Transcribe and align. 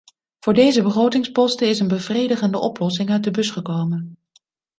Voor 0.39 0.53
deze 0.53 0.81
begrotingsposten 0.81 1.67
is 1.67 1.79
een 1.79 1.87
bevredigende 1.87 2.59
oplossing 2.59 3.09
uit 3.09 3.23
de 3.23 3.31
bus 3.31 3.49
gekomen. 3.51 4.17